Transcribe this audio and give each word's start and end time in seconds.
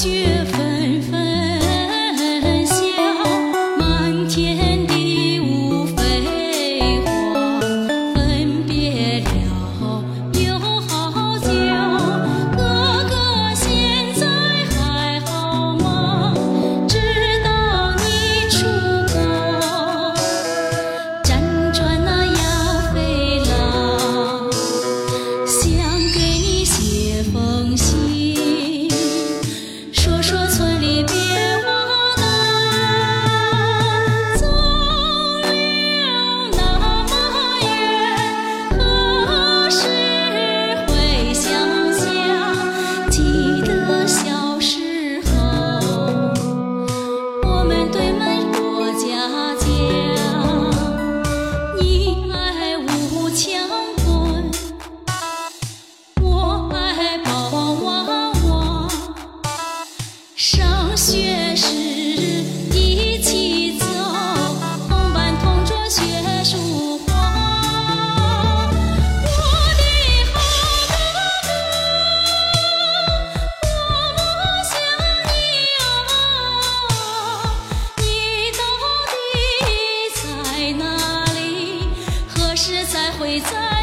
sûr. 0.00 0.39
desire 83.42 83.79